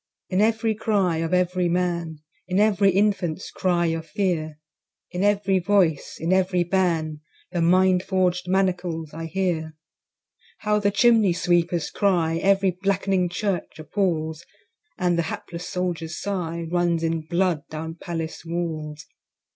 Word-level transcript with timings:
In 0.29 0.41
every 0.41 0.73
cry 0.73 1.17
of 1.17 1.31
every 1.31 1.69
Man, 1.69 2.21
In 2.47 2.59
every 2.59 2.89
Infant's 2.89 3.51
cry 3.51 3.85
of 3.85 4.07
fear, 4.07 4.57
In 5.11 5.23
every 5.23 5.59
voice, 5.59 6.17
in 6.19 6.33
every 6.33 6.63
ban, 6.63 7.21
The 7.51 7.61
mind 7.61 8.01
forg'd 8.01 8.47
manacles 8.47 9.13
I 9.13 9.25
hear. 9.27 9.75
How 10.61 10.79
the 10.79 10.89
Chimney 10.89 11.33
sweepers 11.33 11.91
cry 11.91 12.37
Every 12.39 12.71
black'ning 12.71 13.29
Church 13.29 13.77
appalls; 13.77 14.43
And 14.97 15.19
the 15.19 15.29
hapless 15.29 15.67
Soldier's 15.69 16.19
sigh 16.19 16.63
Runs 16.71 17.03
in 17.03 17.21
blood 17.27 17.61
down 17.69 17.93
Palace 17.93 18.43
walls. 18.43 19.05